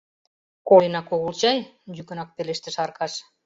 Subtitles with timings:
[0.67, 1.57] —Коленак огыл чай?—
[1.95, 3.13] йӱкынак пелештыш Аркаш.